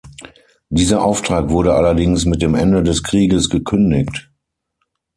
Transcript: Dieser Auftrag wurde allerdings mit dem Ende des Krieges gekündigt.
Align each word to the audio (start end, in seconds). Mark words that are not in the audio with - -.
Dieser 0.71 1.03
Auftrag 1.05 1.49
wurde 1.51 1.75
allerdings 1.75 2.25
mit 2.25 2.41
dem 2.41 2.55
Ende 2.55 2.81
des 2.81 3.03
Krieges 3.03 3.51
gekündigt. 3.51 4.31